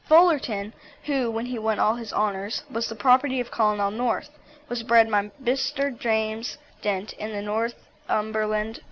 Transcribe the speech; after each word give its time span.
Fullerton, 0.07 0.73
who, 1.05 1.29
when 1.29 1.45
he 1.45 1.59
won 1.59 1.77
all 1.77 1.93
his 1.97 2.11
honours, 2.11 2.63
was 2.71 2.87
the 2.89 2.95
property 2.95 3.39
of 3.39 3.51
Colonel 3.51 3.91
North, 3.91 4.29
was 4.67 4.81
bred 4.81 5.11
by 5.11 5.29
Mr. 5.43 5.95
James 5.95 6.57
Dent 6.81 7.13
in 7.19 7.45
Northumberland. 7.45 8.79